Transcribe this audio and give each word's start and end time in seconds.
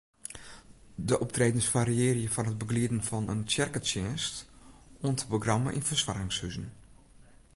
De 1.11 1.17
optredens 1.19 1.67
fariearje 1.73 2.29
fan 2.35 2.47
it 2.51 2.57
begelieden 2.61 3.03
fan 3.09 3.29
in 3.33 3.41
tsjerketsjinst 3.49 4.35
oant 5.05 5.21
in 5.23 5.31
programma 5.31 5.69
yn 5.77 5.87
fersoargingshuzen. 5.89 6.67